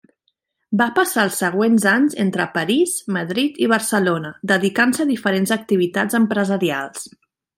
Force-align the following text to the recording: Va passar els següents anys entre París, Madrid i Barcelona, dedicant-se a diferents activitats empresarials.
Va 0.81 0.85
passar 0.99 1.25
els 1.27 1.35
següents 1.41 1.83
anys 1.91 2.15
entre 2.23 2.47
París, 2.55 2.95
Madrid 3.19 3.61
i 3.67 3.69
Barcelona, 3.75 4.33
dedicant-se 4.55 5.05
a 5.05 5.09
diferents 5.13 5.55
activitats 5.59 6.21
empresarials. 6.23 7.07